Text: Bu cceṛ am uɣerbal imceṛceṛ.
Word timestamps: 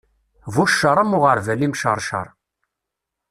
Bu 0.53 0.63
cceṛ 0.71 0.97
am 1.01 1.15
uɣerbal 1.17 1.61
imceṛceṛ. 1.67 2.27